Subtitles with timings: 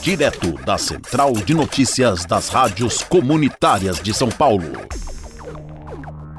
[0.00, 4.64] direto da Central de Notícias das Rádios Comunitárias de São Paulo.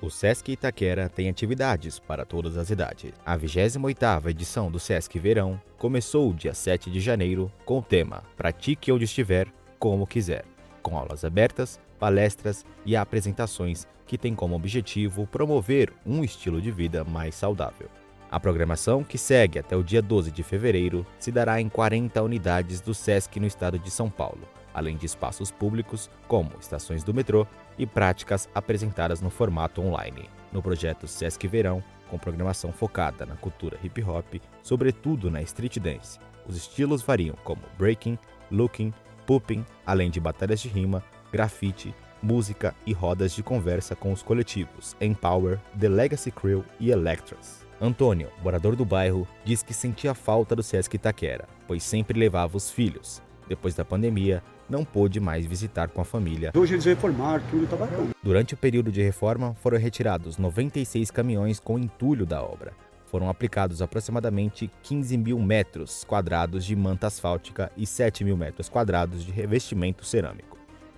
[0.00, 3.12] O Sesc Itaquera tem atividades para todas as idades.
[3.26, 8.90] A 28ª edição do Sesc Verão começou dia 7 de janeiro com o tema Pratique
[8.90, 9.46] onde estiver,
[9.78, 10.46] como quiser,
[10.82, 17.04] com aulas abertas, palestras e apresentações que têm como objetivo promover um estilo de vida
[17.04, 17.90] mais saudável.
[18.32, 22.80] A programação, que segue até o dia 12 de fevereiro, se dará em 40 unidades
[22.80, 27.46] do SESC no estado de São Paulo, além de espaços públicos, como estações do metrô,
[27.76, 30.30] e práticas apresentadas no formato online.
[30.50, 36.18] No projeto SESC Verão, com programação focada na cultura hip hop, sobretudo na street dance.
[36.46, 38.18] Os estilos variam como breaking,
[38.50, 38.94] looking,
[39.26, 44.96] pooping, além de batalhas de rima, grafite, música e rodas de conversa com os coletivos
[45.02, 47.70] Empower, The Legacy Crew e Electras.
[47.84, 52.70] Antônio, morador do bairro, diz que sentia falta do Sesc Itaquera, pois sempre levava os
[52.70, 53.20] filhos.
[53.48, 56.52] Depois da pandemia, não pôde mais visitar com a família.
[56.54, 58.10] Hoje eles reformaram, tudo tá bacana.
[58.22, 62.72] Durante o período de reforma, foram retirados 96 caminhões com entulho da obra.
[63.06, 69.24] Foram aplicados aproximadamente 15 mil metros quadrados de manta asfáltica e 7 mil metros quadrados
[69.24, 70.51] de revestimento cerâmico.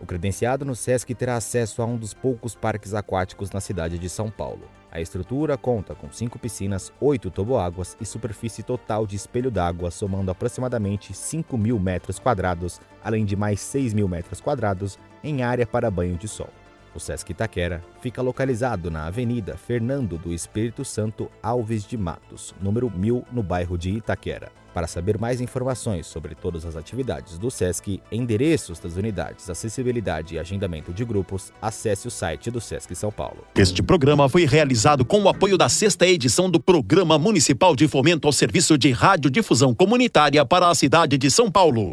[0.05, 4.10] O credenciado no SESC terá acesso a um dos poucos parques aquáticos na cidade de
[4.10, 4.69] São Paulo.
[4.92, 10.30] A estrutura conta com cinco piscinas, oito toboáguas e superfície total de espelho d'água, somando
[10.30, 15.91] aproximadamente 5 mil metros quadrados, além de mais 6 mil metros quadrados em área para
[15.91, 16.50] banho de sol.
[16.95, 22.89] O Sesc Itaquera fica localizado na Avenida Fernando do Espírito Santo Alves de Matos, número
[22.89, 24.53] 1000, no bairro de Itaquera.
[24.73, 30.39] Para saber mais informações sobre todas as atividades do SESC, endereços das unidades, acessibilidade e
[30.39, 33.45] agendamento de grupos, acesse o site do SESC São Paulo.
[33.55, 38.27] Este programa foi realizado com o apoio da sexta edição do Programa Municipal de Fomento
[38.27, 41.92] ao Serviço de Radiodifusão Comunitária para a cidade de São Paulo.